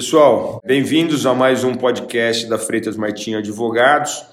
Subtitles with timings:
[0.00, 4.24] Pessoal, bem-vindos a mais um podcast da Freitas Martins Advogados.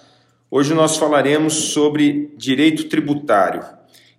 [0.49, 3.61] Hoje nós falaremos sobre direito tributário.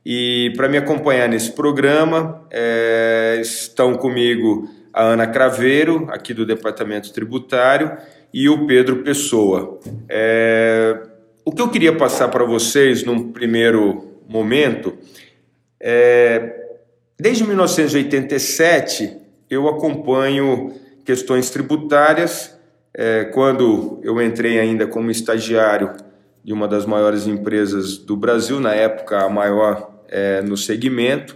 [0.04, 7.14] E para me acompanhar nesse programa é, estão comigo a Ana Craveiro, aqui do Departamento
[7.14, 7.96] Tributário,
[8.30, 9.80] e o Pedro Pessoa.
[10.06, 11.00] É,
[11.46, 14.98] o que eu queria passar para vocês num primeiro momento
[15.80, 16.66] é,
[17.18, 19.16] desde 1987
[19.48, 20.74] eu acompanho
[21.08, 22.54] questões tributárias.
[22.92, 25.96] É, quando eu entrei ainda como estagiário
[26.44, 31.34] de uma das maiores empresas do Brasil, na época a maior é, no segmento,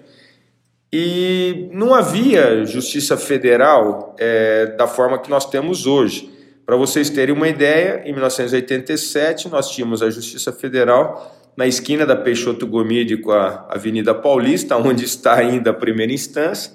[0.92, 6.30] e não havia justiça federal é, da forma que nós temos hoje.
[6.66, 12.14] Para vocês terem uma ideia, em 1987 nós tínhamos a Justiça Federal na esquina da
[12.14, 16.72] Peixoto Gomide com a Avenida Paulista, onde está ainda a primeira instância,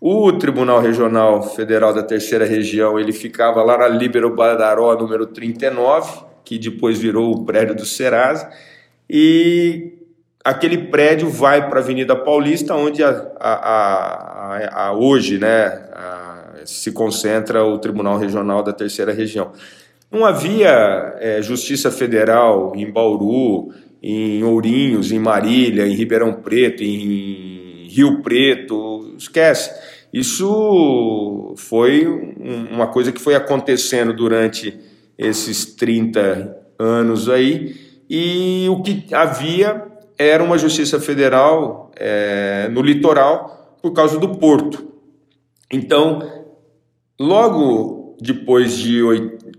[0.00, 6.24] o Tribunal Regional Federal da Terceira Região, ele ficava lá na Líbero Badaró, número 39,
[6.44, 8.50] que depois virou o prédio do Serasa,
[9.08, 9.92] e
[10.44, 15.84] aquele prédio vai para a Avenida Paulista, onde a, a, a hoje né,
[16.66, 19.52] se concentra o Tribunal Regional da Terceira Região.
[20.10, 23.72] Não havia é, Justiça Federal em Bauru,
[24.02, 27.63] em Ourinhos, em Marília, em Ribeirão Preto, em
[27.94, 29.70] Rio Preto, esquece.
[30.12, 32.06] Isso foi
[32.70, 34.78] uma coisa que foi acontecendo durante
[35.16, 37.76] esses 30 anos aí,
[38.10, 39.84] e o que havia
[40.18, 44.92] era uma justiça federal é, no litoral por causa do porto.
[45.72, 46.20] Então,
[47.18, 49.00] logo depois de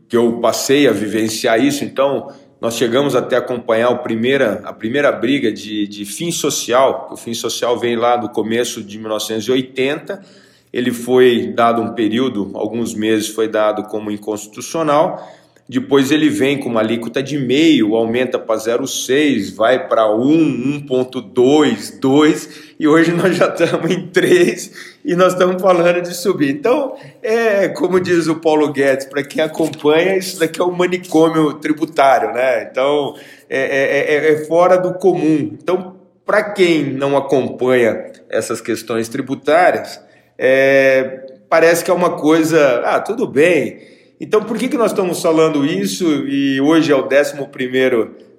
[0.08, 2.30] que eu passei a vivenciar isso, então
[2.62, 7.34] nós chegamos até acompanhar a primeira, a primeira briga de, de fim social, o fim
[7.34, 13.48] social vem lá do começo de 1980 ele foi dado um período, alguns meses foi
[13.48, 15.26] dado como inconstitucional,
[15.70, 21.98] depois ele vem com uma alíquota de meio, aumenta para 0,6, vai para 1, 1,2,
[21.98, 26.50] 2, e hoje nós já estamos em 3 e nós estamos falando de subir.
[26.50, 31.54] Então, é como diz o Paulo Guedes, para quem acompanha, isso daqui é um manicômio
[31.54, 32.68] tributário, né?
[32.70, 33.16] Então,
[33.50, 35.52] é, é, é, é fora do comum.
[35.54, 40.02] Então, para quem não acompanha essas questões tributárias,
[40.38, 43.80] é, parece que é uma coisa, ah, tudo bem.
[44.20, 47.36] Então, por que, que nós estamos falando isso e hoje é o 11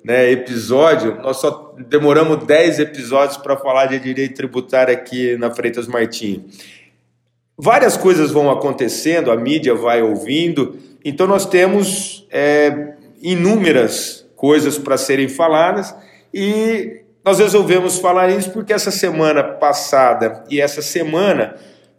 [0.07, 1.21] né, episódio?
[1.21, 6.43] Nós só demoramos 10 episódios para falar de direito tributário aqui na Freitas Martins.
[7.59, 14.97] Várias coisas vão acontecendo, a mídia vai ouvindo, então nós temos é, inúmeras coisas para
[14.97, 15.93] serem faladas
[16.33, 21.57] e nós resolvemos falar isso porque essa semana passada e essa semana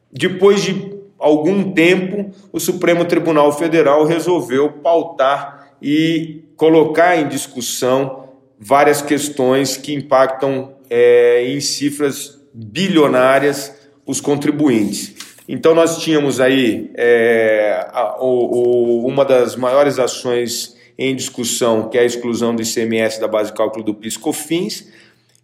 [0.10, 8.30] depois de algum tempo, o Supremo Tribunal Federal resolveu pautar e colocar em discussão
[8.60, 13.74] várias questões que impactam é, em cifras bilionárias
[14.06, 15.16] os contribuintes.
[15.48, 21.98] Então, nós tínhamos aí é, a, o, o, uma das maiores ações em discussão, que
[21.98, 24.92] é a exclusão do ICMS da base de cálculo do PIS/COFINS,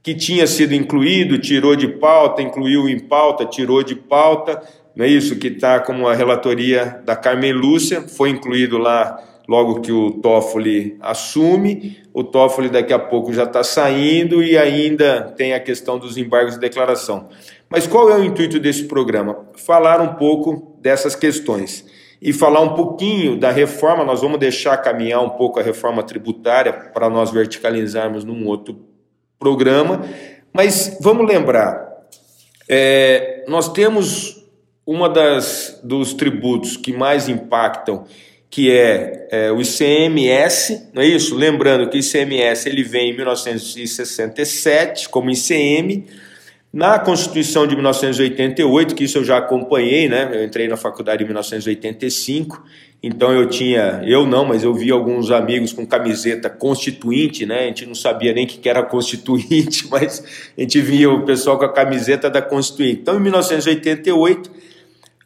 [0.01, 4.61] que tinha sido incluído, tirou de pauta, incluiu em pauta, tirou de pauta,
[4.95, 5.37] não é isso?
[5.37, 9.17] Que está como a relatoria da Carmen Lúcia, foi incluído lá
[9.47, 15.33] logo que o Toffoli assume, o Toffoli daqui a pouco já está saindo e ainda
[15.35, 17.29] tem a questão dos embargos de declaração.
[17.69, 19.45] Mas qual é o intuito desse programa?
[19.55, 21.85] Falar um pouco dessas questões
[22.21, 24.05] e falar um pouquinho da reforma.
[24.05, 28.79] Nós vamos deixar caminhar um pouco a reforma tributária para nós verticalizarmos num outro
[29.37, 30.01] programa,
[30.53, 31.85] mas vamos lembrar,
[32.69, 34.41] é, nós temos
[34.85, 38.05] uma das dos tributos que mais impactam,
[38.53, 41.35] que é, é, o ICMS, não é isso?
[41.35, 46.05] Lembrando que o ICMS ele vem em 1967 como ICM,
[46.71, 50.29] na Constituição de 1988, que isso eu já acompanhei, né?
[50.31, 52.63] Eu entrei na faculdade em 1985,
[53.01, 57.61] então eu tinha, eu não, mas eu vi alguns amigos com camiseta constituinte, né?
[57.61, 60.23] A gente não sabia nem o que era constituinte, mas
[60.55, 62.99] a gente via o pessoal com a camiseta da constituinte.
[63.01, 64.51] Então, em 1988,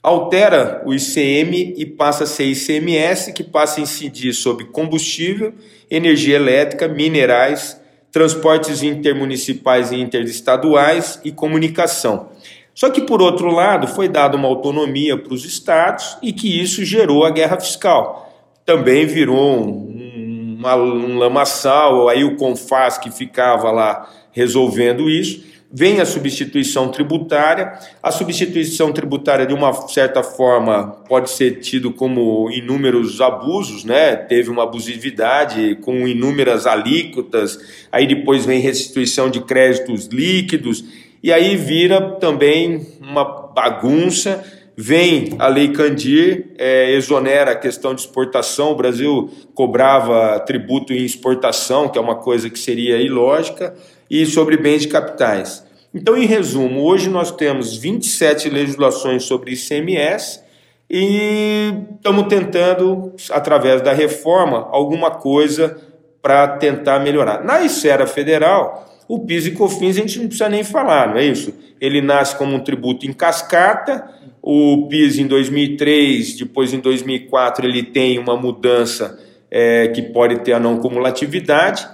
[0.07, 5.53] altera o ICM e passa a ser ICMS, que passa a incidir sobre combustível,
[5.89, 7.79] energia elétrica, minerais
[8.11, 12.29] transportes intermunicipais e interestaduais e comunicação.
[12.73, 16.85] Só que, por outro lado, foi dada uma autonomia para os estados e que isso
[16.85, 18.31] gerou a guerra fiscal.
[18.65, 25.43] Também virou um, uma, um lamaçal, aí o CONFAS que ficava lá resolvendo isso.
[25.71, 27.73] Vem a substituição tributária.
[28.01, 34.15] A substituição tributária, de uma certa forma, pode ser tido como inúmeros abusos, né?
[34.15, 37.59] Teve uma abusividade com inúmeras alíquotas,
[37.91, 40.83] aí depois vem restituição de créditos líquidos,
[41.21, 44.43] e aí vira também uma bagunça
[44.79, 48.73] Vem a Lei Candir, é, exonera a questão de exportação.
[48.73, 53.75] O Brasil cobrava tributo em exportação, que é uma coisa que seria ilógica,
[54.09, 55.65] e sobre bens de capitais.
[55.93, 60.41] Então, em resumo, hoje nós temos 27 legislações sobre ICMS
[60.89, 65.77] e estamos tentando, através da reforma, alguma coisa
[66.21, 67.43] para tentar melhorar.
[67.43, 71.25] Na esfera federal, o PIS e COFINS a gente não precisa nem falar, não é
[71.25, 71.53] isso?
[71.79, 74.07] Ele nasce como um tributo em cascata,
[74.41, 79.19] o PIS em 2003, depois em 2004 ele tem uma mudança
[79.49, 81.87] é, que pode ter a não cumulatividade.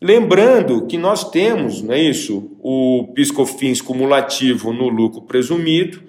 [0.00, 6.00] Lembrando que nós temos, não é isso, o PIS/COFINS cumulativo no lucro presumido,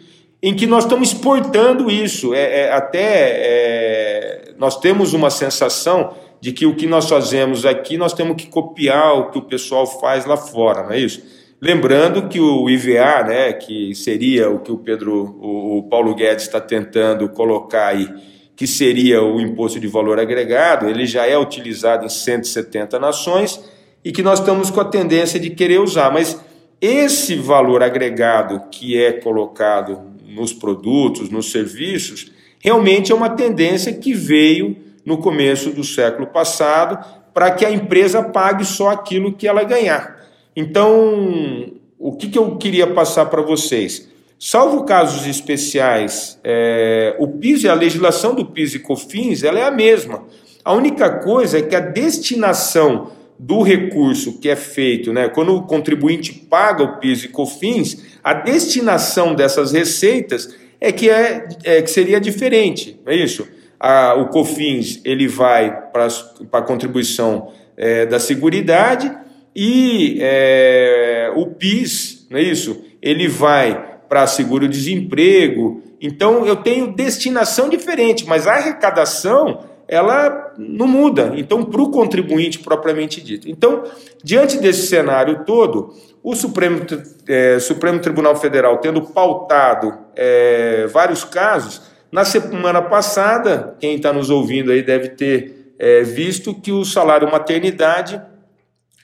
[0.41, 2.33] em que nós estamos exportando isso.
[2.33, 7.97] É, é até é, nós temos uma sensação de que o que nós fazemos aqui
[7.97, 11.21] nós temos que copiar o que o pessoal faz lá fora, não é isso?
[11.61, 16.61] Lembrando que o IVA, né, que seria o que o Pedro, o, Paulo Guedes está
[16.61, 18.07] tentando colocar aí,
[18.55, 23.61] que seria o imposto de valor agregado, ele já é utilizado em 170 nações
[24.03, 26.11] e que nós estamos com a tendência de querer usar.
[26.11, 26.39] Mas
[26.81, 34.13] esse valor agregado que é colocado nos produtos, nos serviços, realmente é uma tendência que
[34.13, 37.03] veio no começo do século passado
[37.33, 40.19] para que a empresa pague só aquilo que ela ganhar.
[40.55, 44.09] Então, o que, que eu queria passar para vocês?
[44.37, 49.71] Salvo casos especiais, é, o PIS a legislação do PIS e COFINS ela é a
[49.71, 50.23] mesma.
[50.63, 55.63] A única coisa é que a destinação do recurso que é feito, né, quando o
[55.63, 61.89] contribuinte paga o PIS e COFINS, a destinação dessas receitas é que, é, é que
[61.89, 63.47] seria diferente, é isso?
[63.79, 66.07] A, o COFINS ele vai para
[66.51, 69.09] a contribuição é, da Seguridade
[69.55, 72.83] e é, o PIS, não é isso?
[73.01, 75.81] Ele vai para seguro-desemprego.
[76.01, 81.33] Então eu tenho destinação diferente, mas a arrecadação ela não muda.
[81.35, 83.49] Então, para o contribuinte propriamente dito.
[83.49, 83.83] Então,
[84.23, 85.93] diante desse cenário todo,
[86.23, 86.85] o Supremo,
[87.27, 91.81] é, Supremo Tribunal Federal tendo pautado é, vários casos,
[92.11, 97.29] na semana passada, quem está nos ouvindo aí deve ter é, visto que o salário
[97.31, 98.21] maternidade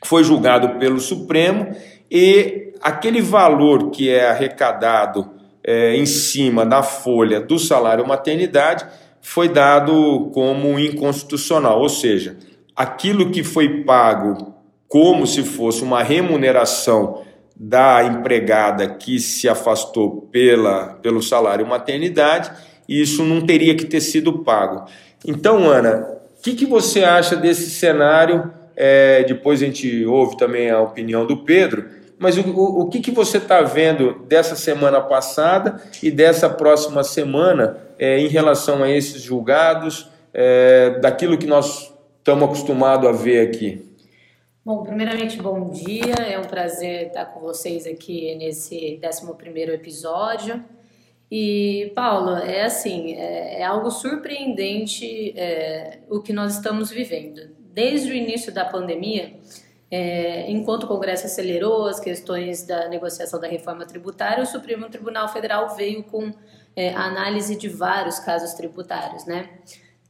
[0.03, 1.75] foi julgado pelo Supremo
[2.11, 5.31] e aquele valor que é arrecadado
[5.63, 8.85] é, em cima da folha do salário maternidade
[9.25, 12.37] foi dado como inconstitucional, ou seja,
[12.75, 14.53] aquilo que foi pago
[14.87, 17.23] como se fosse uma remuneração
[17.55, 22.51] da empregada que se afastou pela, pelo salário maternidade,
[22.87, 24.85] isso não teria que ter sido pago.
[25.27, 26.07] Então, Ana,
[26.37, 28.53] o que, que você acha desse cenário?
[28.75, 31.89] É, depois a gente ouve também a opinião do Pedro.
[32.17, 37.03] Mas o, o, o que, que você está vendo dessa semana passada e dessa próxima
[37.03, 43.47] semana é, em relação a esses julgados, é, daquilo que nós estamos acostumados a ver
[43.47, 43.85] aqui?
[44.63, 46.15] Bom, primeiramente, bom dia.
[46.27, 50.63] É um prazer estar com vocês aqui nesse 11 episódio.
[51.29, 58.09] E, Paula, é assim, é, é algo surpreendente é, o que nós estamos vivendo desde
[58.09, 59.33] o início da pandemia,
[59.97, 65.29] é, enquanto o Congresso acelerou as questões da negociação da reforma tributária, o Supremo Tribunal
[65.29, 66.33] Federal veio com
[66.75, 69.47] é, a análise de vários casos tributários, né?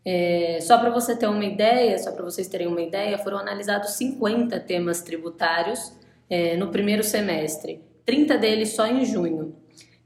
[0.03, 3.91] É, só para você ter uma ideia, só para vocês terem uma ideia, foram analisados
[3.91, 5.93] 50 temas tributários
[6.27, 9.55] é, no primeiro semestre, 30 deles só em junho.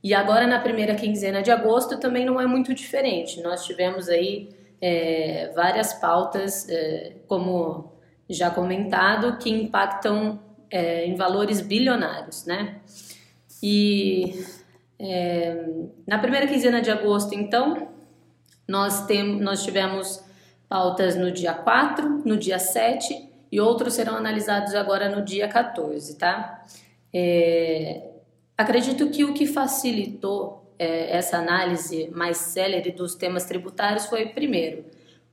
[0.03, 3.41] E agora na primeira quinzena de agosto também não é muito diferente.
[3.41, 4.49] Nós tivemos aí
[4.81, 7.97] é, várias pautas, é, como
[8.29, 12.75] já comentado, que impactam é, em valores bilionários, né?
[13.61, 14.45] E
[14.99, 15.65] é,
[16.05, 17.89] na primeira quinzena de agosto, então,
[18.67, 20.23] nós, tem, nós tivemos
[20.67, 26.15] pautas no dia 4, no dia 7 e outros serão analisados agora no dia 14,
[26.17, 26.63] tá?
[27.11, 28.03] É,
[28.55, 34.85] acredito que o que facilitou é, essa análise mais célere dos temas tributários foi, primeiro,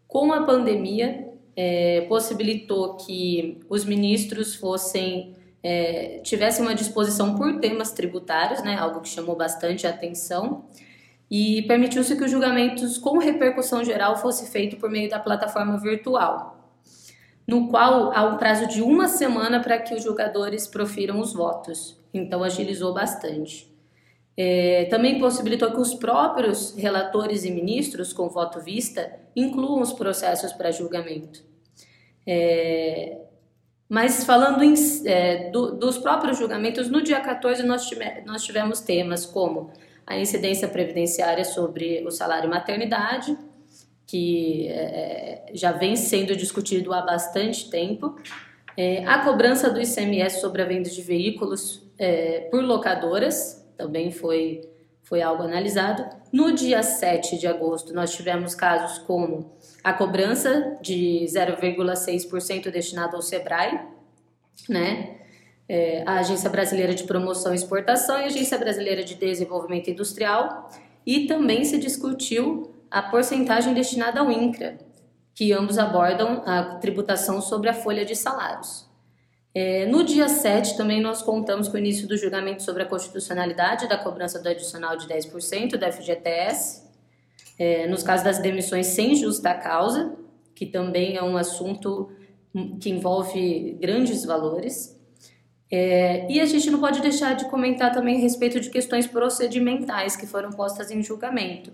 [0.09, 1.26] com a pandemia,
[1.57, 9.01] é, possibilitou que os ministros fossem é, tivessem uma disposição por temas tributários, né, algo
[9.01, 10.67] que chamou bastante a atenção,
[11.29, 16.55] e permitiu-se que os julgamentos com repercussão geral fosse feito por meio da plataforma virtual.
[17.49, 21.97] no qual há um prazo de uma semana para que os julgadores profiram os votos.
[22.13, 23.73] Então, agilizou bastante.
[24.37, 30.53] É, também possibilitou que os próprios relatores e ministros, com voto vista, incluam os processos
[30.53, 31.43] para julgamento.
[32.27, 33.19] É,
[33.89, 34.75] mas falando em,
[35.07, 39.71] é, do, dos próprios julgamentos, no dia 14 nós, tive, nós tivemos temas como
[40.07, 43.37] a incidência previdenciária sobre o salário maternidade,
[44.07, 48.17] que é, já vem sendo discutido há bastante tempo,
[48.77, 54.63] é, a cobrança do ICMS sobre a venda de veículos é, por locadoras, também foi,
[55.03, 56.05] foi algo analisado.
[56.33, 59.53] No dia 7 de agosto, nós tivemos casos como
[59.85, 63.81] a cobrança de 0,6% destinada ao SEBRAE,
[64.69, 65.17] né?
[65.69, 70.71] É, a Agência Brasileira de Promoção e Exportação e a Agência Brasileira de Desenvolvimento Industrial,
[71.05, 74.79] e também se discutiu a porcentagem destinada ao INCRA,
[75.35, 78.89] que ambos abordam a tributação sobre a folha de salários.
[79.59, 83.89] É, no dia 7, também nós contamos com o início do julgamento sobre a constitucionalidade
[83.89, 86.83] da cobrança do adicional de 10% da FGTS,
[87.59, 90.15] é, nos casos das demissões sem justa causa,
[90.55, 92.13] que também é um assunto
[92.79, 94.95] que envolve grandes valores.
[95.73, 100.17] É, e a gente não pode deixar de comentar também a respeito de questões procedimentais
[100.17, 101.73] que foram postas em julgamento,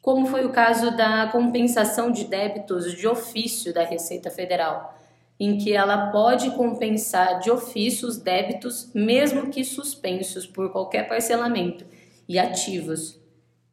[0.00, 4.97] como foi o caso da compensação de débitos de ofício da Receita Federal
[5.38, 11.84] em que ela pode compensar de ofício os débitos, mesmo que suspensos por qualquer parcelamento
[12.28, 13.20] e ativos.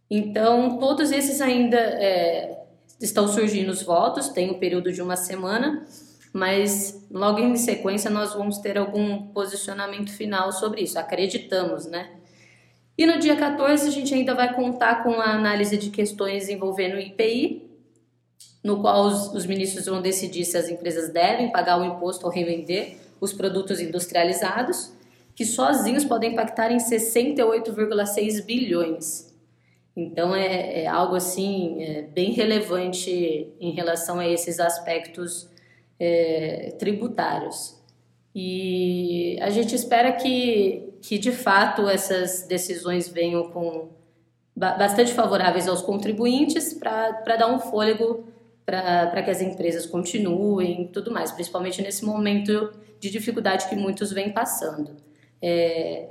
[0.10, 2.66] Então, todos esses ainda é,
[3.02, 5.86] estão surgindo os votos, tem um período de uma semana,
[6.32, 12.12] mas logo em sequência nós vamos ter algum posicionamento final sobre isso, acreditamos, né?
[12.98, 16.96] E no dia 14 a gente ainda vai contar com a análise de questões envolvendo
[16.96, 17.65] o IPI,
[18.66, 22.32] no qual os, os ministros vão decidir se as empresas devem pagar o imposto ao
[22.32, 24.92] revender os produtos industrializados,
[25.36, 29.32] que sozinhos podem impactar em 68,6 bilhões.
[29.96, 35.48] Então é, é algo assim é, bem relevante em relação a esses aspectos
[36.00, 37.80] é, tributários.
[38.34, 43.90] E a gente espera que, que de fato essas decisões venham com
[44.56, 48.34] bastante favoráveis aos contribuintes para dar um fôlego
[48.66, 54.32] para que as empresas continuem tudo mais, principalmente nesse momento de dificuldade que muitos vêm
[54.32, 54.96] passando.
[55.42, 56.10] É,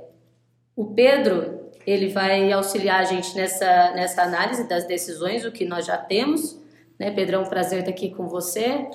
[0.75, 5.85] o Pedro ele vai auxiliar a gente nessa, nessa análise das decisões, o que nós
[5.85, 6.59] já temos.
[6.97, 8.87] Né, Pedro, é um prazer estar aqui com você.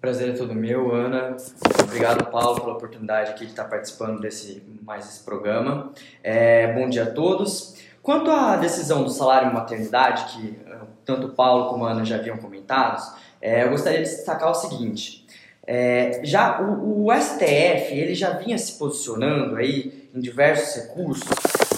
[0.00, 1.36] Prazer é todo meu, Ana.
[1.84, 5.92] Obrigado, Paulo, pela oportunidade aqui de estar participando desse mais esse programa.
[6.22, 7.76] É, bom dia a todos.
[8.02, 12.16] Quanto à decisão do salário maternidade, que eh, tanto o Paulo como a Ana já
[12.16, 13.00] haviam comentado,
[13.40, 15.24] é, eu gostaria de destacar o seguinte.
[15.64, 21.30] É, já o, o, STF ele já vinha se posicionando aí em diversos recursos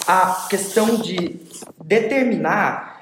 [0.07, 1.39] a questão de
[1.83, 2.95] determinar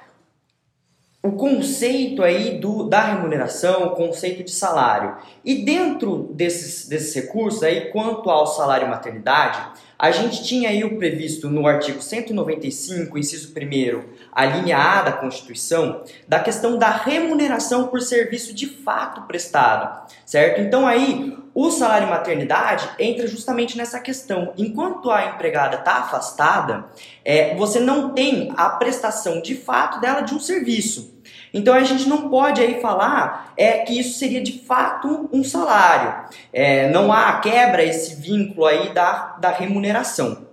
[1.24, 5.15] o conceito aí do, da remuneração, o conceito de salário.
[5.46, 10.98] E dentro desses, desses recursos aí, quanto ao salário maternidade, a gente tinha aí o
[10.98, 17.88] previsto no artigo 195, inciso 1 a linha A da Constituição, da questão da remuneração
[17.88, 20.60] por serviço de fato prestado, certo?
[20.60, 24.52] Então aí, o salário maternidade entra justamente nessa questão.
[24.58, 26.84] Enquanto a empregada está afastada,
[27.24, 31.12] é, você não tem a prestação de fato dela de um serviço.
[31.54, 36.26] Então a gente não pode aí falar é que isso seria de fato um salário.
[36.52, 40.48] É, não há quebra esse vínculo aí da, da remuneração.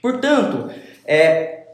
[0.00, 0.70] Portanto,
[1.04, 1.64] é,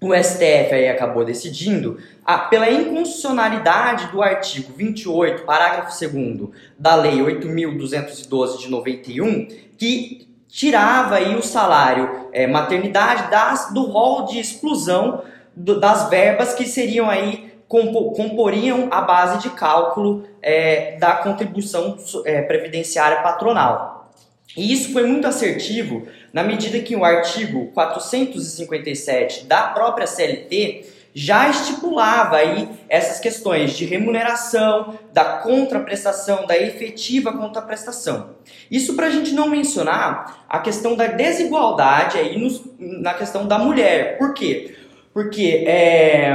[0.00, 7.18] o STF aí acabou decidindo a, pela inconstitucionalidade do artigo 28, parágrafo 2 da Lei
[7.18, 15.22] 8.212 de 91, que tirava aí o salário é, maternidade das, do rol de exclusão
[15.54, 22.42] do, das verbas que seriam aí comporiam a base de cálculo é, da contribuição é,
[22.42, 24.10] previdenciária patronal.
[24.56, 30.84] E isso foi muito assertivo na medida que o artigo 457 da própria CLT
[31.14, 38.30] já estipulava aí essas questões de remuneração, da contraprestação, da efetiva contraprestação.
[38.68, 43.58] Isso para a gente não mencionar a questão da desigualdade aí nos, na questão da
[43.58, 44.18] mulher.
[44.18, 44.76] Por quê?
[45.12, 46.32] Porque é,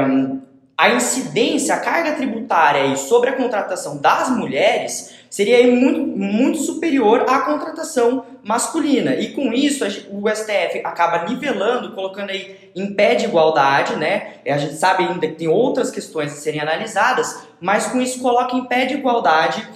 [0.78, 7.40] a incidência, a carga tributária sobre a contratação das mulheres seria muito, muito superior à
[7.40, 9.16] contratação masculina.
[9.16, 14.36] E com isso o STF acaba nivelando, colocando aí em pé de igualdade, né?
[14.46, 18.56] A gente sabe ainda que tem outras questões a serem analisadas, mas com isso coloca
[18.56, 19.68] em pé de igualdade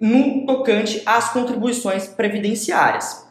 [0.00, 3.26] no tocante às contribuições previdenciárias.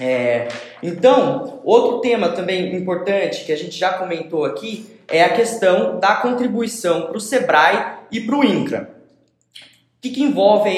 [0.00, 0.48] É,
[0.82, 6.16] então, outro tema também importante que a gente já comentou aqui é a questão da
[6.16, 8.98] contribuição para o SEBRAE e para o INCRA.
[9.98, 10.70] O que, que envolve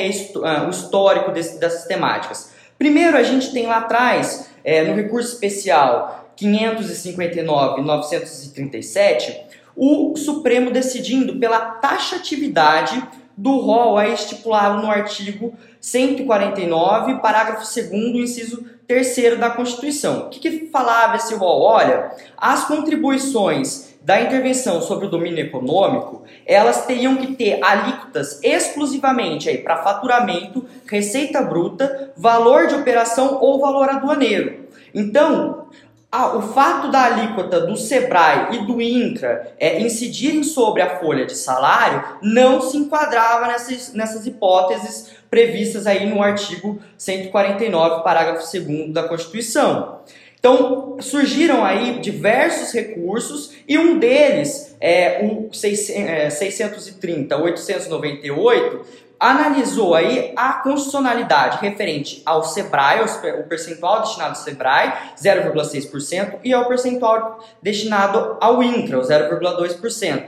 [0.45, 2.53] ah, o histórico desse, dessas temáticas?
[2.79, 9.37] Primeiro, a gente tem lá atrás, é, no recurso especial 559-937,
[9.77, 13.07] o Supremo decidindo pela taxatividade
[13.37, 17.77] do rol aí estipulado no artigo 149, parágrafo 2
[18.17, 20.27] inciso 3 da Constituição.
[20.27, 21.63] O que, que falava esse rol?
[21.63, 29.49] Olha, as contribuições da intervenção sobre o domínio econômico, elas teriam que ter alíquotas exclusivamente
[29.49, 34.65] aí para faturamento, receita bruta, valor de operação ou valor aduaneiro.
[34.93, 35.69] Então,
[36.13, 41.37] o fato da alíquota do SEBRAE e do INCRA é, incidirem sobre a folha de
[41.37, 49.05] salário não se enquadrava nessas, nessas hipóteses previstas aí no artigo 149, parágrafo 2 da
[49.05, 50.01] Constituição.
[50.41, 58.81] Então, surgiram aí diversos recursos e um deles, é, o 630, 898, é,
[59.21, 63.03] analisou aí a constitucionalidade referente ao SEBRAE,
[63.39, 64.93] o percentual destinado ao SEBRAE,
[65.23, 70.25] 0,6%, e ao percentual destinado ao INCRA, o 0,2%.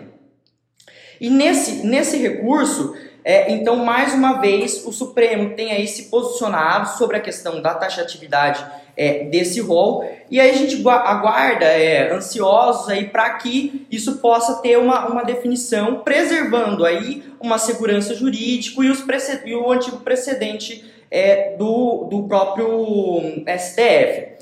[1.18, 6.98] E nesse, nesse recurso, é, então, mais uma vez, o Supremo tem aí se posicionado
[6.98, 8.62] sobre a questão da taxatividade
[8.96, 14.62] é, desse rol e aí a gente aguarda, é, ansiosos aí para que isso possa
[14.62, 19.04] ter uma, uma definição, preservando aí uma segurança jurídica e, os
[19.44, 23.20] e o antigo precedente é, do, do próprio
[23.58, 24.32] STF.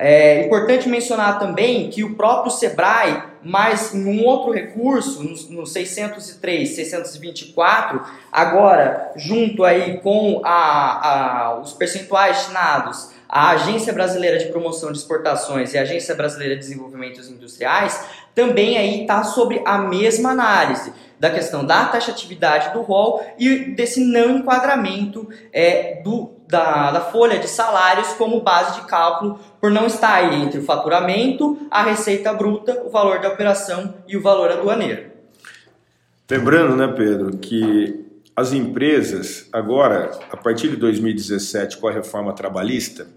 [0.00, 5.66] É importante mencionar também que o próprio SEBRAE, mais em um outro recurso, no, no
[5.66, 14.46] 603, 624, agora junto aí com a, a, os percentuais destinados à Agência Brasileira de
[14.46, 19.78] Promoção de Exportações e a Agência Brasileira de Desenvolvimento Industriais, também aí está sobre a
[19.78, 26.92] mesma análise da questão da taxatividade do rol e desse não enquadramento é, do, da,
[26.92, 31.58] da folha de salários como base de cálculo, por não estar aí entre o faturamento,
[31.70, 35.10] a receita bruta, o valor da operação e o valor aduaneiro.
[36.30, 43.08] Lembrando, né, Pedro, que as empresas, agora, a partir de 2017, com a reforma trabalhista,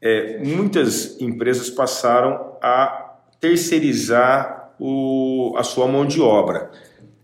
[0.00, 6.70] é, muitas empresas passaram a terceirizar o, a sua mão de obra.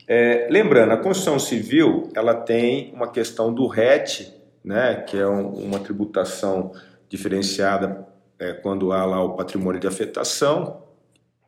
[0.06, 4.32] É, lembrando, a construção civil ela tem uma questão do RET,
[4.62, 6.72] né, que é um, uma tributação
[7.08, 8.06] diferenciada
[8.38, 10.82] é, quando há lá o patrimônio de afetação,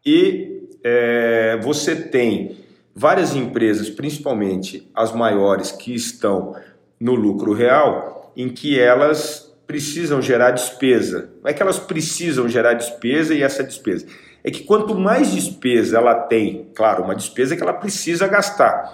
[0.05, 2.57] e é, você tem
[2.95, 6.55] várias empresas, principalmente as maiores que estão
[6.99, 11.31] no lucro real, em que elas precisam gerar despesa.
[11.43, 14.07] Não é que elas precisam gerar despesa e essa despesa
[14.47, 18.93] é que quanto mais despesa ela tem, claro, uma despesa que ela precisa gastar,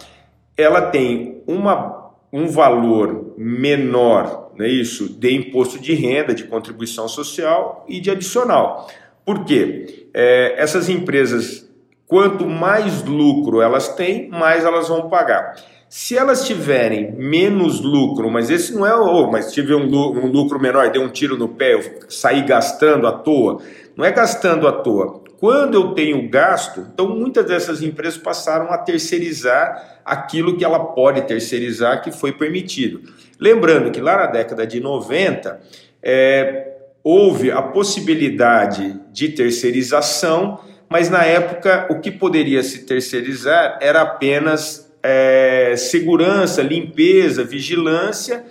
[0.57, 7.07] ela tem uma, um valor menor, não é isso, de imposto de renda, de contribuição
[7.07, 8.89] social e de adicional.
[9.27, 10.09] Por quê?
[10.15, 11.71] É, essas empresas,
[12.07, 15.55] quanto mais lucro elas têm, mais elas vão pagar.
[15.95, 20.59] Se elas tiverem menos lucro, mas esse não é, oh, mas tive um, um lucro
[20.59, 23.61] menor, dei um tiro no pé, eu saí gastando à toa.
[23.95, 25.23] Não é gastando à toa.
[25.39, 31.21] Quando eu tenho gasto, então muitas dessas empresas passaram a terceirizar aquilo que ela pode
[31.27, 33.03] terceirizar que foi permitido.
[33.39, 35.61] Lembrando que lá na década de 90
[36.03, 36.73] é,
[37.05, 44.82] houve a possibilidade de terceirização, mas na época o que poderia se terceirizar era apenas
[45.03, 48.45] é, segurança, limpeza, vigilância.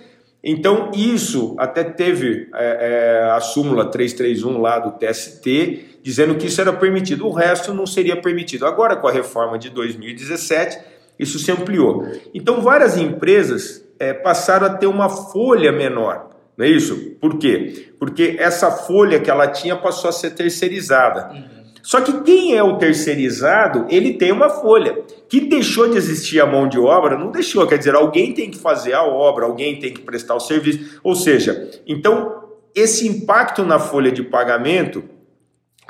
[0.44, 6.60] Então, isso até teve é, é, a súmula 331 lá do TST, dizendo que isso
[6.60, 8.66] era permitido, o resto não seria permitido.
[8.66, 10.80] Agora, com a reforma de 2017,
[11.20, 12.08] isso se ampliou.
[12.34, 16.32] Então, várias empresas é, passaram a ter uma folha menor.
[16.58, 17.16] Não é isso?
[17.22, 17.94] Por quê?
[18.00, 21.32] Porque essa folha que ela tinha passou a ser terceirizada.
[21.34, 21.61] Uhum.
[21.84, 25.02] Só que quem é o terceirizado, ele tem uma folha.
[25.28, 27.65] Que deixou de existir a mão de obra, não deixou.
[27.65, 31.00] Quer dizer, alguém tem que fazer a obra, alguém tem que prestar o serviço.
[31.04, 32.44] Ou seja, então,
[32.76, 35.04] esse impacto na folha de pagamento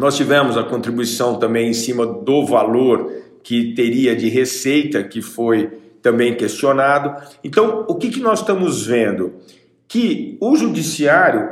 [0.01, 3.11] nós tivemos a contribuição também em cima do valor
[3.43, 5.67] que teria de receita, que foi
[6.01, 7.15] também questionado.
[7.43, 9.33] Então, o que, que nós estamos vendo?
[9.87, 11.49] Que o judiciário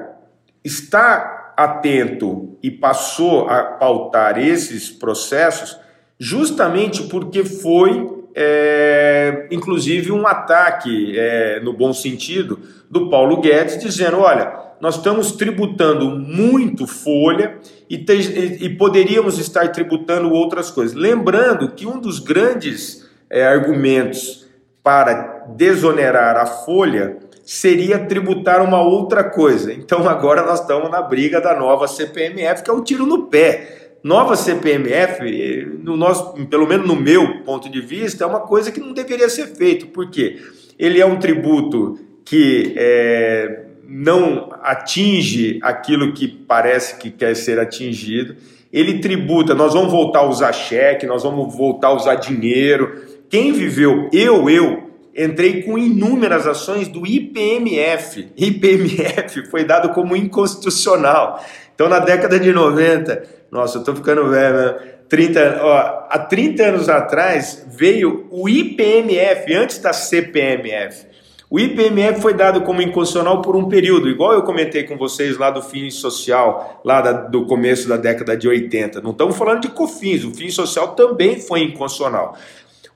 [0.64, 5.78] está atento e passou a pautar esses processos
[6.20, 14.20] justamente porque foi é, inclusive, um ataque, é, no bom sentido, do Paulo Guedes, dizendo:
[14.20, 17.58] olha, nós estamos tributando muito folha
[17.90, 20.96] e, te, e poderíamos estar tributando outras coisas.
[20.96, 24.48] Lembrando que um dos grandes é, argumentos
[24.82, 27.18] para desonerar a folha
[27.52, 29.74] seria tributar uma outra coisa.
[29.74, 33.96] Então agora nós estamos na briga da nova CPMF, que é um tiro no pé
[34.04, 38.80] nova CPMF, no nosso, pelo menos no meu ponto de vista, é uma coisa que
[38.80, 39.88] não deveria ser feito.
[39.88, 40.38] Por quê?
[40.78, 48.36] Ele é um tributo que é, não atinge aquilo que parece que quer ser atingido.
[48.72, 53.06] Ele tributa, nós vamos voltar a usar cheque, nós vamos voltar a usar dinheiro.
[53.28, 54.89] Quem viveu, eu, eu,
[55.26, 58.32] entrei com inúmeras ações do IPMF.
[58.38, 61.44] IPMF foi dado como inconstitucional.
[61.76, 64.76] Então, na década de 90, nossa, eu tô ficando velho, né?
[65.10, 71.08] 30, ó, há 30 anos atrás veio o IPMF, antes da CPMF.
[71.50, 75.50] O IPMF foi dado como inconstitucional por um período, igual eu comentei com vocês lá
[75.50, 79.02] do fim social, lá da, do começo da década de 80.
[79.02, 82.38] Não estamos falando de COFINS, o fim social também foi inconstitucional.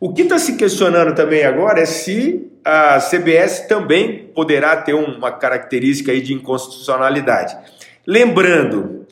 [0.06, 5.32] O que está se questionando também agora é se a CBS também poderá ter uma
[5.32, 7.56] característica aí de inconstitucionalidade.
[8.06, 9.08] Lembrando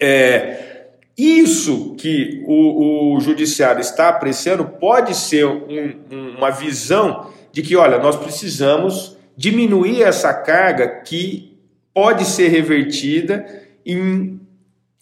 [0.01, 7.77] É, isso que o, o, judiciário está apreciando pode ser um, uma visão de que,
[7.77, 11.57] olha, nós precisamos diminuir essa carga que
[11.95, 13.47] pode ser revertida
[13.85, 14.41] em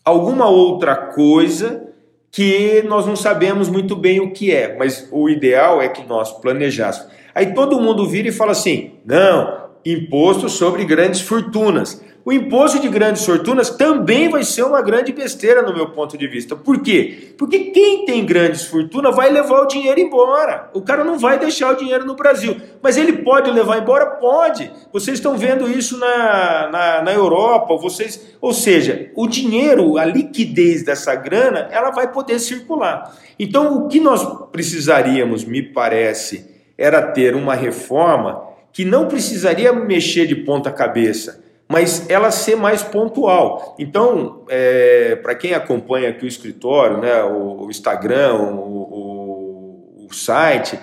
[0.05, 1.89] alguma outra coisa
[2.31, 6.33] que nós não sabemos muito bem o que é, mas o ideal é que nós
[6.41, 7.13] planejássemos.
[7.35, 12.03] Aí todo mundo vira e fala assim: não, imposto sobre grandes fortunas.
[12.27, 16.27] O imposto de grandes fortunas também vai ser uma grande besteira no meu ponto de
[16.27, 16.57] vista.
[16.57, 17.35] Por quê?
[17.37, 20.71] Porque quem tem grandes fortunas vai levar o dinheiro embora.
[20.73, 22.57] O cara não vai deixar o dinheiro no Brasil.
[22.83, 24.07] Mas ele pode levar embora?
[24.07, 24.73] Pode.
[24.91, 27.77] Vocês estão vendo isso na, na, na Europa.
[27.77, 33.15] Vocês, ou seja, o dinheiro, a liquidez dessa grana, ela vai poder circular.
[33.39, 40.27] Então, o que nós precisaríamos, me parece, era ter uma reforma que não precisaria mexer
[40.27, 43.77] de ponta cabeça, mas ela ser mais pontual.
[43.79, 50.79] Então, é, para quem acompanha aqui o escritório, né, o, Instagram, o, o, o, site,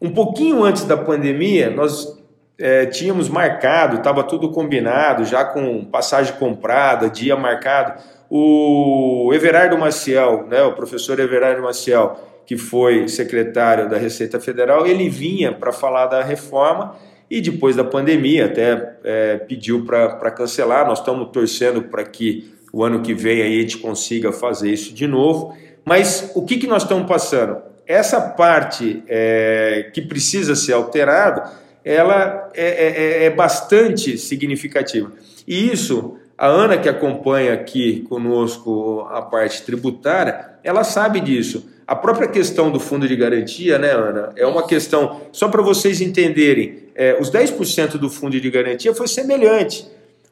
[0.00, 2.16] um pouquinho antes da pandemia, nós
[2.58, 8.00] é, tínhamos marcado, estava tudo combinado, já com passagem comprada, dia marcado.
[8.30, 15.08] O Everardo Maciel, né, o professor Everardo Maciel, que foi secretário da Receita Federal, ele
[15.08, 16.96] vinha para falar da reforma
[17.30, 20.86] e depois da pandemia até é, pediu para cancelar.
[20.86, 24.92] Nós estamos torcendo para que o ano que vem aí a gente consiga fazer isso
[24.92, 25.56] de novo.
[25.84, 27.58] Mas o que, que nós estamos passando?
[27.86, 31.50] Essa parte é, que precisa ser alterada,
[31.84, 35.12] ela é, é, é, é bastante significativa.
[35.46, 41.70] E isso, a Ana que acompanha aqui conosco a parte tributária, ela sabe disso.
[41.86, 46.00] A própria questão do fundo de garantia, né, Ana, é uma questão, só para vocês
[46.00, 49.86] entenderem, é, os 10% do fundo de garantia foi semelhante.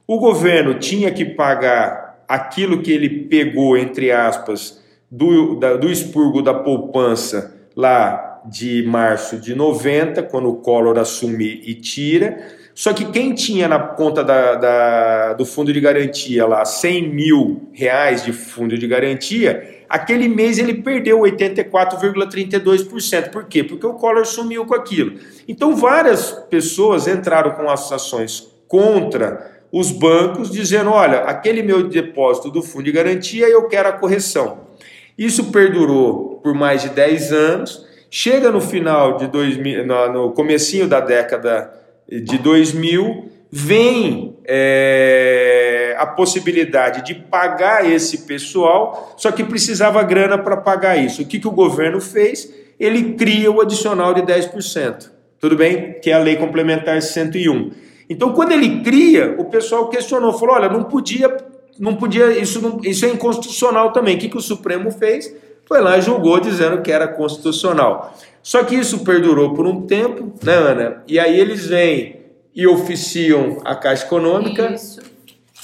[0.07, 6.41] O governo tinha que pagar aquilo que ele pegou, entre aspas, do, da, do expurgo
[6.41, 12.39] da poupança lá de março de 90, quando o Collor assume e tira.
[12.75, 17.69] Só que quem tinha na conta da, da, do fundo de garantia lá 100 mil
[17.73, 23.31] reais de fundo de garantia, aquele mês ele perdeu 84,32%.
[23.31, 23.63] Por quê?
[23.63, 25.19] Porque o Collor sumiu com aquilo.
[25.47, 32.63] Então várias pessoas entraram com ações contra os bancos, dizendo: olha, aquele meu depósito do
[32.63, 34.73] fundo de garantia eu quero a correção.
[35.17, 37.87] Isso perdurou por mais de 10 anos.
[38.11, 46.07] Chega no final de 2000, no, no comecinho da década de 2000, vem é, a
[46.07, 51.23] possibilidade de pagar esse pessoal, só que precisava grana para pagar isso.
[51.23, 52.53] O que, que o governo fez?
[52.79, 55.11] Ele cria o adicional de 10%.
[55.39, 55.99] Tudo bem?
[56.01, 57.71] Que é a lei complementar 101.
[58.09, 61.35] Então, quando ele cria, o pessoal questionou, falou: olha, não podia,
[61.79, 64.17] não podia, isso, não, isso é inconstitucional também.
[64.17, 65.35] O que, que o Supremo fez?
[65.73, 68.15] Foi lá e julgou dizendo que era constitucional.
[68.43, 71.03] Só que isso perdurou por um tempo, né, Ana?
[71.09, 74.71] E aí eles vêm e oficiam a Caixa Econômica.
[74.75, 75.01] Isso.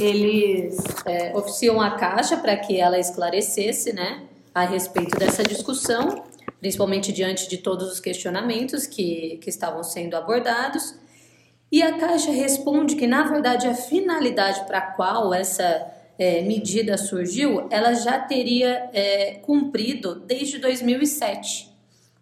[0.00, 4.22] Eles é, oficiam a Caixa para que ela esclarecesse, né,
[4.54, 6.24] a respeito dessa discussão,
[6.58, 10.94] principalmente diante de todos os questionamentos que, que estavam sendo abordados.
[11.70, 15.86] E a Caixa responde que, na verdade, a finalidade para a qual essa
[16.18, 21.70] é, medida surgiu, ela já teria é, cumprido desde 2007.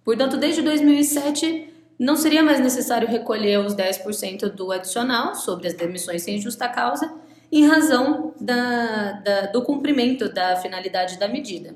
[0.04, 6.22] Portanto, desde 2007 não seria mais necessário recolher os 10% do adicional sobre as demissões
[6.22, 7.10] sem justa causa,
[7.50, 11.74] em razão da, da, do cumprimento da finalidade da medida.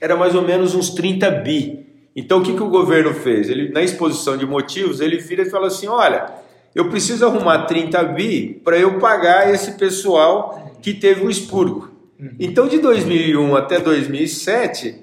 [0.00, 1.86] Era mais ou menos uns 30 bi.
[2.14, 3.48] Então, o que, que o governo fez?
[3.48, 6.26] Ele, na exposição de motivos, ele vira e fala assim: olha,
[6.74, 11.90] eu preciso arrumar 30 bi para eu pagar esse pessoal que teve o expurgo.
[12.18, 12.36] Uhum.
[12.38, 14.96] Então, de 2001 até 2007,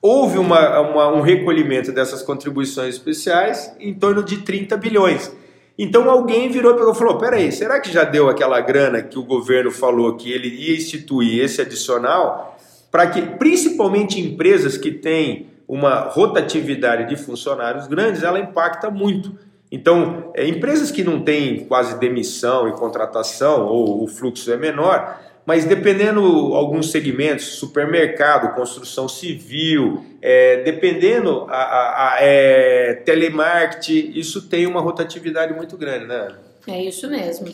[0.00, 5.32] houve uma, uma, um recolhimento dessas contribuições especiais em torno de 30 bilhões.
[5.78, 9.70] Então alguém virou e falou: peraí, será que já deu aquela grana que o governo
[9.70, 12.58] falou que ele ia instituir esse adicional
[12.90, 19.34] para que, principalmente empresas que têm uma rotatividade de funcionários grandes, ela impacta muito.
[19.72, 25.18] Então, é, empresas que não têm quase demissão e contratação, ou o fluxo é menor,
[25.46, 26.20] mas dependendo
[26.54, 34.82] alguns segmentos, supermercado, construção civil, é, dependendo a, a, a é, telemarketing, isso tem uma
[34.82, 36.36] rotatividade muito grande, né?
[36.68, 37.48] É isso mesmo,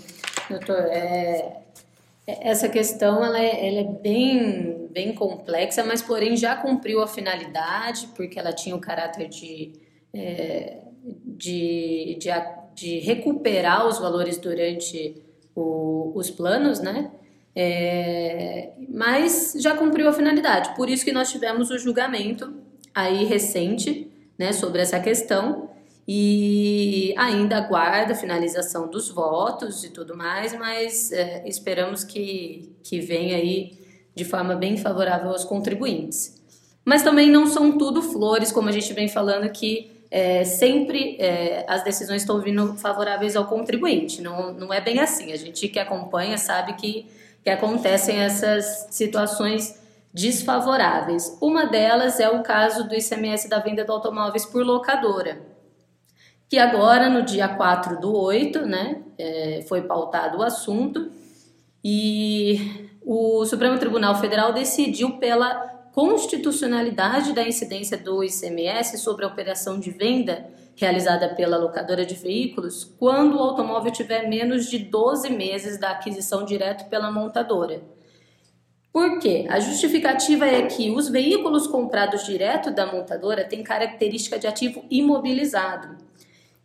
[0.51, 0.77] doutor.
[0.77, 1.57] É,
[2.27, 7.07] é, essa questão ela é, ela é bem, bem complexa, mas porém já cumpriu a
[7.07, 9.73] finalidade, porque ela tinha o caráter de
[10.13, 12.31] é, de, de,
[12.75, 15.23] de recuperar os valores durante
[15.55, 17.11] o, os planos, né?
[17.55, 20.77] É, mas já cumpriu a finalidade.
[20.77, 22.55] Por isso que nós tivemos o julgamento
[22.95, 25.69] aí recente, né, sobre essa questão
[26.07, 33.01] e ainda aguarda a finalização dos votos e tudo mais, mas é, esperamos que, que
[33.01, 33.79] venha aí
[34.15, 36.43] de forma bem favorável aos contribuintes.
[36.85, 41.65] Mas também não são tudo flores, como a gente vem falando que é, sempre é,
[41.69, 44.23] as decisões estão vindo favoráveis ao contribuinte.
[44.23, 45.33] Não, não é bem assim.
[45.33, 47.07] A gente que acompanha sabe que,
[47.43, 49.79] que acontecem essas situações
[50.13, 51.37] desfavoráveis.
[51.41, 55.41] Uma delas é o caso do ICMS da venda de automóveis por locadora,
[56.49, 61.11] que agora, no dia 4 do 8, né, é, foi pautado o assunto
[61.85, 69.81] e o Supremo Tribunal Federal decidiu pela constitucionalidade da incidência do ICMS sobre a operação
[69.81, 75.77] de venda realizada pela locadora de veículos quando o automóvel tiver menos de 12 meses
[75.77, 77.83] da aquisição direto pela montadora.
[78.93, 79.47] Por quê?
[79.51, 85.99] A justificativa é que os veículos comprados direto da montadora têm característica de ativo imobilizado.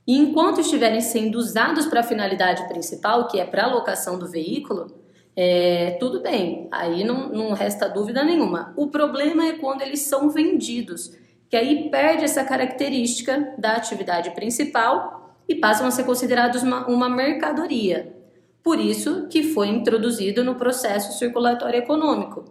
[0.05, 4.27] E enquanto estiverem sendo usados para a finalidade principal, que é para a locação do
[4.27, 4.93] veículo,
[5.35, 8.73] é, tudo bem, aí não, não resta dúvida nenhuma.
[8.77, 11.15] O problema é quando eles são vendidos,
[11.49, 17.09] que aí perde essa característica da atividade principal e passam a ser considerados uma, uma
[17.09, 18.13] mercadoria.
[18.61, 22.45] Por isso que foi introduzido no processo circulatório econômico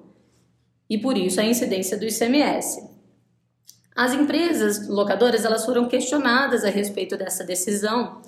[0.91, 2.91] e por isso a incidência do ICMS.
[3.95, 8.21] As empresas locadoras elas foram questionadas a respeito dessa decisão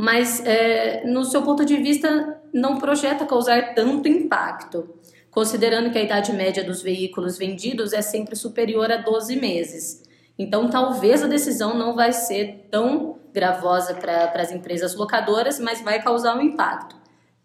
[0.00, 4.88] mas é, no seu ponto de vista não projeta causar tanto impacto,
[5.30, 10.02] considerando que a idade média dos veículos vendidos é sempre superior a 12 meses.
[10.38, 16.02] Então, talvez a decisão não vai ser tão gravosa para as empresas locadoras, mas vai
[16.02, 16.96] causar um impacto.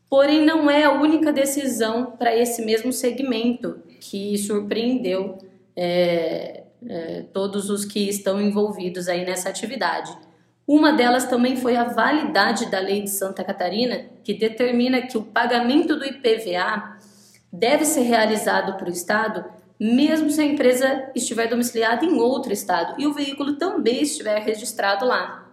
[0.09, 5.37] Porém, não é a única decisão para esse mesmo segmento que surpreendeu
[5.75, 10.17] é, é, todos os que estão envolvidos aí nessa atividade.
[10.67, 15.23] Uma delas também foi a validade da lei de Santa Catarina, que determina que o
[15.23, 16.97] pagamento do IPVA
[17.51, 19.45] deve ser realizado para o Estado
[19.79, 25.05] mesmo se a empresa estiver domiciliada em outro estado e o veículo também estiver registrado
[25.05, 25.49] lá.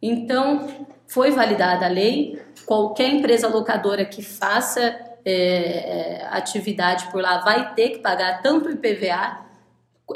[0.00, 7.74] Então, foi validada a lei, qualquer empresa locadora que faça é, atividade por lá vai
[7.74, 9.38] ter que pagar tanto o IPVA,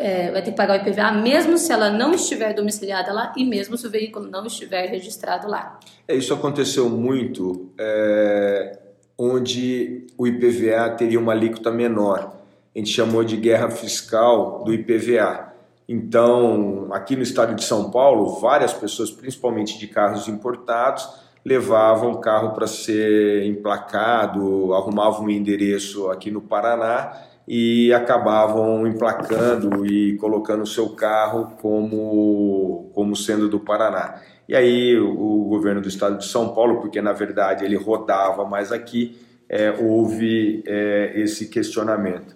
[0.01, 3.45] é, vai ter que pagar o IPVA mesmo se ela não estiver domiciliada lá e
[3.45, 5.79] mesmo se o veículo não estiver registrado lá.
[6.07, 8.79] É, isso aconteceu muito, é,
[9.19, 12.37] onde o IPVA teria uma alíquota menor
[12.77, 15.51] a gente chamou de guerra fiscal do IPVA.
[15.89, 21.09] Então, aqui no estado de São Paulo, várias pessoas, principalmente de carros importados,
[21.43, 29.87] levavam o carro para ser emplacado, arrumavam um endereço aqui no Paraná e acabavam emplacando
[29.87, 34.21] e colocando o seu carro como, como sendo do Paraná.
[34.49, 38.73] E aí o governo do estado de São Paulo, porque na verdade ele rodava mais
[38.73, 42.35] aqui, é, houve é, esse questionamento.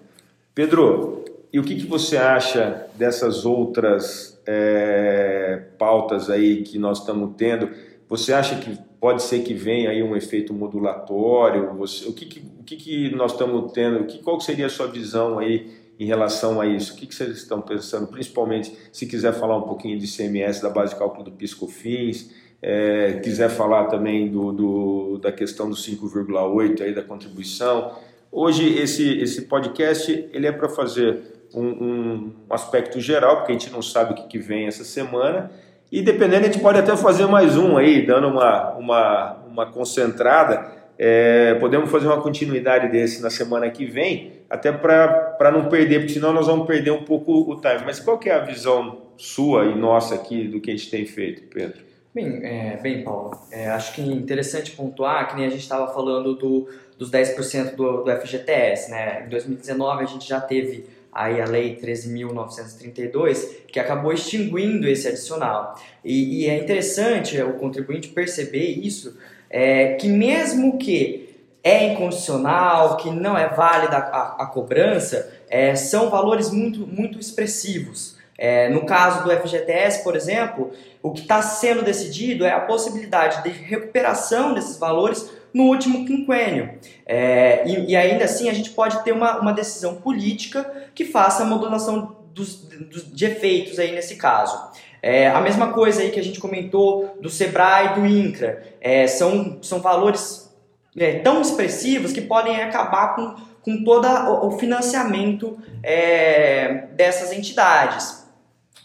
[0.55, 7.35] Pedro, e o que, que você acha dessas outras é, pautas aí que nós estamos
[7.37, 7.71] tendo?
[8.09, 11.75] Você acha que pode ser que venha aí um efeito modulatório?
[11.75, 14.05] Você, o que, que, o que, que nós estamos tendo?
[14.05, 16.93] Que, qual seria a sua visão aí em relação a isso?
[16.93, 18.07] O que, que vocês estão pensando?
[18.07, 22.31] Principalmente, se quiser falar um pouquinho de CMS, da base de cálculo do PiscoFins,
[22.63, 27.97] é, quiser falar também do, do da questão do 5,8 aí da contribuição.
[28.31, 31.19] Hoje esse, esse podcast ele é para fazer
[31.55, 35.51] um, um, aspecto geral, porque a gente não sabe o que, que vem essa semana,
[35.91, 40.71] e dependendo a gente pode até fazer mais um aí, dando uma, uma, uma concentrada,
[40.97, 46.13] é, podemos fazer uma continuidade desse na semana que vem, até para não perder, porque
[46.13, 47.83] senão nós vamos perder um pouco o time.
[47.85, 51.07] Mas qual que é a visão sua e nossa aqui do que a gente tem
[51.07, 51.91] feito, Pedro?
[52.15, 55.93] Bem, é, bem Paulo, é, acho que é interessante pontuar que nem a gente estava
[55.95, 58.91] falando do, dos 10% do, do FGTS.
[58.91, 59.25] Né?
[59.27, 65.75] Em 2019 a gente já teve aí a Lei 13.932, que acabou extinguindo esse adicional.
[66.05, 69.17] E, e, é interessante o contribuinte perceber isso,
[69.49, 71.31] é, que mesmo que
[71.63, 78.19] é incondicional, que não é válida a, a cobrança, é, são valores muito, muito expressivos.
[78.39, 83.43] É, no caso do FGTS, por exemplo, o que está sendo decidido é a possibilidade
[83.43, 86.79] de recuperação desses valores no último quinquênio.
[87.07, 91.43] É, e, e, ainda assim a gente pode ter uma, uma decisão política que faça
[91.43, 94.71] a modulação dos, dos, de efeitos aí nesse caso.
[95.03, 98.63] É, a mesma coisa aí que a gente comentou do Sebrae e do INCRA.
[98.81, 100.51] É, são, são valores
[100.97, 104.07] é, tão expressivos que podem acabar com, com todo
[104.47, 108.27] o financiamento é, dessas entidades.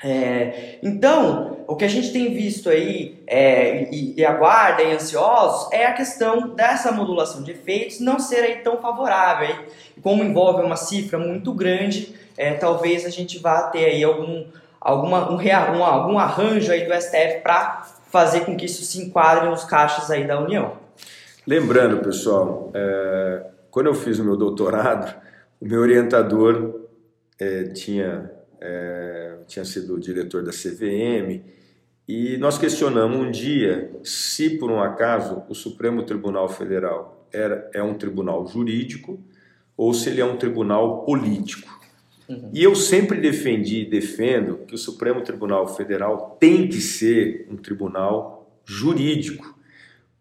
[0.03, 5.71] É, então, o que a gente tem visto aí é, e, e aguarda e ansiosos
[5.71, 9.55] é a questão dessa modulação de efeitos não ser aí tão favorável.
[9.97, 14.45] E como envolve uma cifra muito grande, é, talvez a gente vá ter aí algum,
[14.79, 19.49] alguma, um, um, algum arranjo aí do STF para fazer com que isso se enquadre
[19.49, 20.73] nos caixas aí da União.
[21.45, 25.13] Lembrando, pessoal, é, quando eu fiz o meu doutorado,
[25.59, 26.81] o meu orientador
[27.39, 28.31] é, tinha
[28.65, 31.43] é, tinha sido diretor da CVM,
[32.07, 37.81] e nós questionamos um dia se, por um acaso, o Supremo Tribunal Federal era, é
[37.81, 39.19] um tribunal jurídico
[39.75, 41.73] ou se ele é um tribunal político.
[42.29, 42.49] Uhum.
[42.53, 47.55] E eu sempre defendi e defendo que o Supremo Tribunal Federal tem que ser um
[47.55, 49.54] tribunal jurídico.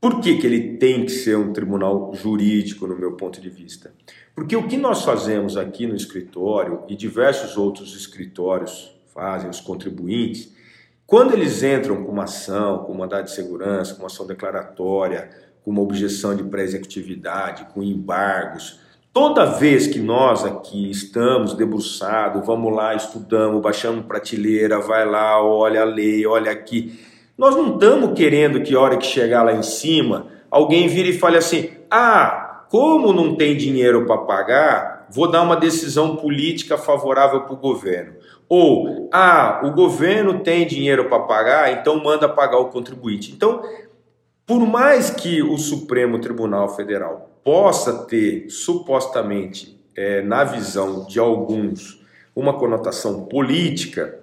[0.05, 3.91] Por que, que ele tem que ser um tribunal jurídico, no meu ponto de vista?
[4.35, 10.53] Porque o que nós fazemos aqui no escritório e diversos outros escritórios fazem, os contribuintes,
[11.07, 15.31] quando eles entram com uma ação, com mandado de segurança, com uma ação declaratória,
[15.65, 18.79] com uma objeção de pré-executividade, com embargos,
[19.11, 25.81] toda vez que nós aqui estamos debruçados, vamos lá, estudamos, baixamos prateleira, vai lá, olha
[25.81, 26.93] a lei, olha aqui,
[27.37, 31.37] nós não estamos querendo que hora que chegar lá em cima, alguém vire e fale
[31.37, 37.55] assim: ah, como não tem dinheiro para pagar, vou dar uma decisão política favorável para
[37.55, 38.15] o governo.
[38.49, 43.33] Ou, ah, o governo tem dinheiro para pagar, então manda pagar o contribuinte.
[43.33, 43.63] Então,
[44.47, 52.05] por mais que o Supremo Tribunal Federal possa ter, supostamente, é, na visão de alguns,
[52.35, 54.19] uma conotação política,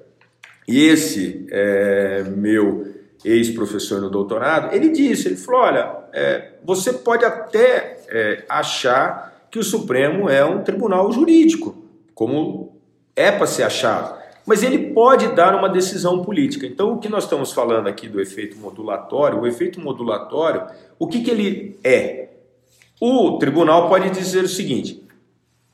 [0.67, 7.99] esse é, meu ex-professor no doutorado, ele disse, ele falou, olha, é, você pode até
[8.09, 11.75] é, achar que o Supremo é um tribunal jurídico,
[12.15, 12.75] como
[13.15, 16.65] é para ser achado, mas ele pode dar uma decisão política.
[16.65, 20.65] Então, o que nós estamos falando aqui do efeito modulatório, o efeito modulatório,
[20.97, 22.29] o que, que ele é?
[22.99, 25.03] O tribunal pode dizer o seguinte: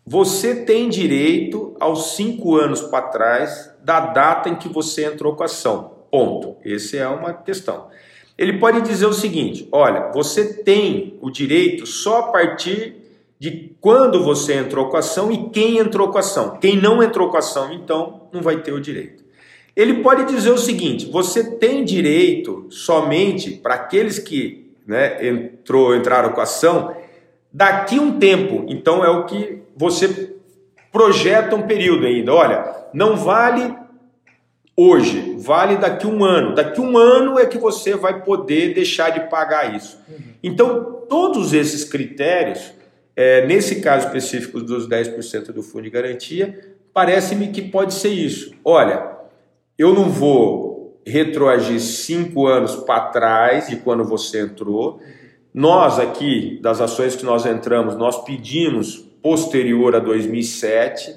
[0.05, 5.43] você tem direito aos cinco anos para trás da data em que você entrou com
[5.43, 5.96] a ação.
[6.11, 6.57] Ponto.
[6.65, 7.87] Essa é uma questão.
[8.37, 12.95] Ele pode dizer o seguinte: olha, você tem o direito só a partir
[13.39, 16.57] de quando você entrou com a ação e quem entrou com a ação.
[16.57, 19.23] Quem não entrou com a ação, então, não vai ter o direito.
[19.75, 26.31] Ele pode dizer o seguinte: você tem direito somente para aqueles que né, entrou, entraram
[26.31, 26.95] com a ação
[27.51, 28.65] daqui um tempo.
[28.67, 30.35] Então é o que você
[30.91, 32.33] projeta um período ainda.
[32.33, 33.75] Olha, não vale
[34.77, 36.53] hoje, vale daqui um ano.
[36.53, 39.97] Daqui um ano é que você vai poder deixar de pagar isso.
[40.07, 40.15] Uhum.
[40.43, 42.71] Então, todos esses critérios,
[43.15, 48.53] é, nesse caso específico dos 10% do fundo de garantia, parece-me que pode ser isso.
[48.63, 49.17] Olha,
[49.77, 54.99] eu não vou retroagir cinco anos para trás de quando você entrou.
[55.53, 61.15] Nós aqui, das ações que nós entramos, nós pedimos posterior a 2007,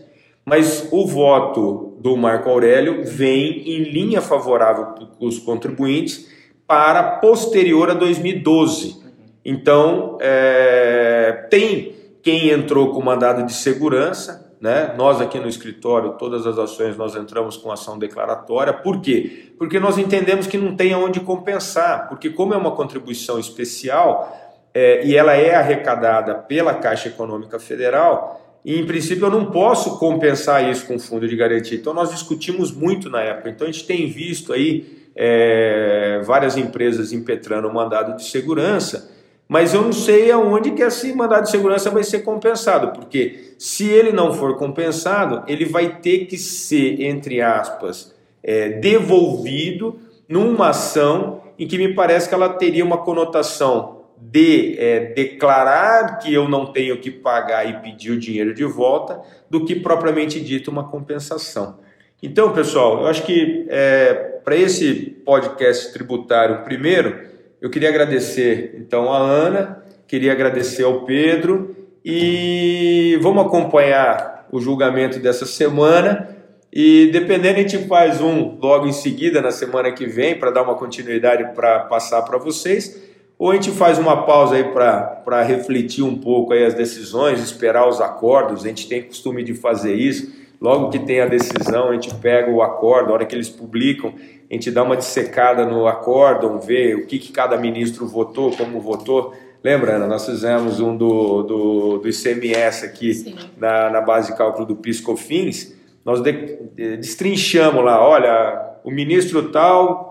[0.50, 6.28] mas o voto do Marco Aurélio vem em linha favorável para os contribuintes
[6.66, 9.00] para posterior a 2012.
[9.44, 14.92] Então, é, tem quem entrou com mandado de segurança, né?
[14.98, 18.72] Nós aqui no escritório, todas as ações nós entramos com ação declaratória.
[18.72, 19.52] Por quê?
[19.56, 24.36] Porque nós entendemos que não tem aonde compensar, porque como é uma contribuição especial,
[24.74, 29.98] é, e ela é arrecadada pela Caixa Econômica Federal, e em princípio eu não posso
[29.98, 31.78] compensar isso com fundo de garantia.
[31.78, 33.50] Então nós discutimos muito na época.
[33.50, 39.10] Então a gente tem visto aí é, várias empresas impetrando o mandado de segurança,
[39.48, 43.88] mas eu não sei aonde que esse mandado de segurança vai ser compensado, porque se
[43.88, 49.98] ele não for compensado, ele vai ter que ser, entre aspas, é, devolvido
[50.28, 56.32] numa ação em que me parece que ela teria uma conotação de é, declarar que
[56.32, 60.70] eu não tenho que pagar e pedir o dinheiro de volta, do que propriamente dito
[60.70, 61.78] uma compensação.
[62.22, 64.12] Então, pessoal, eu acho que é,
[64.44, 64.94] para esse
[65.24, 67.18] podcast tributário primeiro,
[67.60, 75.18] eu queria agradecer então a Ana, queria agradecer ao Pedro e vamos acompanhar o julgamento
[75.18, 76.36] dessa semana.
[76.72, 80.62] E dependendo, a gente faz um logo em seguida, na semana que vem, para dar
[80.62, 83.09] uma continuidade para passar para vocês.
[83.40, 87.88] Ou a gente faz uma pausa aí para refletir um pouco aí as decisões, esperar
[87.88, 90.30] os acordos, a gente tem costume de fazer isso.
[90.60, 94.12] Logo que tem a decisão, a gente pega o acordo, a hora que eles publicam,
[94.50, 98.78] a gente dá uma dissecada no acórdão, vê o que, que cada ministro votou, como
[98.78, 99.32] votou.
[99.64, 104.66] Lembra, Ana, nós fizemos um do, do, do ICMS aqui na, na base de cálculo
[104.66, 105.74] do PiscoFins,
[106.04, 110.09] nós de, de, destrinchamos lá, olha, o ministro tal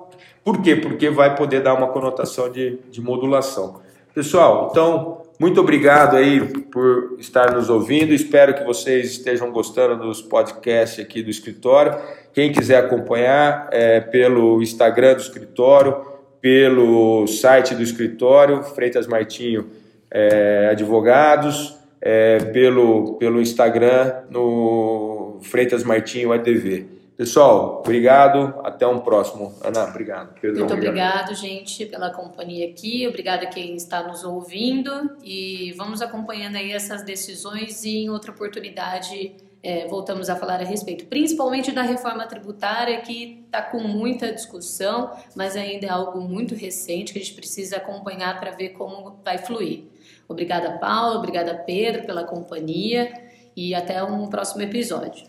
[0.50, 0.76] por quê?
[0.76, 3.82] Porque vai poder dar uma conotação de, de modulação.
[4.16, 6.40] Pessoal, então, muito obrigado aí
[6.72, 8.16] por estar nos ouvindo.
[8.16, 11.96] Espero que vocês estejam gostando dos podcasts aqui do escritório.
[12.34, 16.04] Quem quiser acompanhar é, pelo Instagram do escritório,
[16.42, 19.68] pelo site do escritório, Freitas Martinho
[20.10, 26.99] é, Advogados, é, pelo, pelo Instagram no Freitas Martinho ADV.
[27.20, 28.62] Pessoal, obrigado.
[28.64, 29.54] Até um próximo.
[29.62, 30.36] Ana, obrigado.
[30.40, 31.26] Pedro, Muito obrigado.
[31.26, 33.06] obrigado, gente, pela companhia aqui.
[33.10, 35.18] Obrigado a quem está nos ouvindo.
[35.22, 40.64] E vamos acompanhando aí essas decisões e em outra oportunidade é, voltamos a falar a
[40.64, 46.56] respeito, principalmente da reforma tributária, que está com muita discussão, mas ainda é algo muito
[46.56, 49.84] recente que a gente precisa acompanhar para ver como vai fluir.
[50.26, 53.12] Obrigada, Paulo, obrigada, Pedro, pela companhia
[53.58, 55.28] e até um próximo episódio.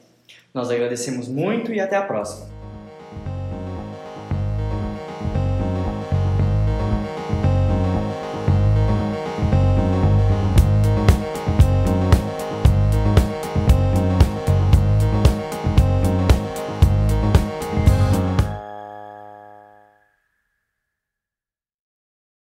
[0.53, 2.60] Nós agradecemos muito e até a próxima.